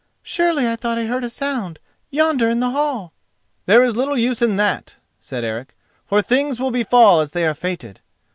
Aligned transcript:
Surely 0.23 0.67
I 0.67 0.75
thought 0.75 0.97
I 0.97 1.03
heard 1.03 1.23
a 1.23 1.29
sound—yonder 1.29 2.49
in 2.49 2.59
the 2.59 2.71
hall!" 2.71 3.13
"There 3.67 3.83
is 3.83 3.95
little 3.95 4.17
use 4.17 4.41
in 4.41 4.55
that," 4.55 4.95
said 5.19 5.43
Eric, 5.43 5.75
"for 6.07 6.23
things 6.23 6.59
will 6.59 6.71
befall 6.71 7.19
as 7.21 7.33
they 7.33 7.45
are 7.45 7.53
fated. 7.53 7.99